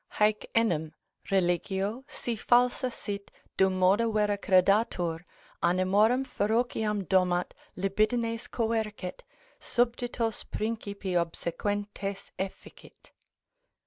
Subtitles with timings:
[0.17, 0.93] Haec enim
[1.29, 5.23] (religio) si falsa sit, dummodo vera credatur,
[5.61, 9.21] animorum ferociam domat, libidines coercet,
[9.59, 13.11] subditos principi obsequentes efficit.